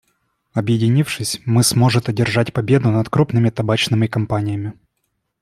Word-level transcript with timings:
Объединившись, 0.53 1.41
мы 1.45 1.61
сможет 1.61 2.09
одержать 2.09 2.53
победу 2.53 2.89
над 2.89 3.07
крупными 3.09 3.51
табачными 3.51 4.07
компаниями. 4.07 4.73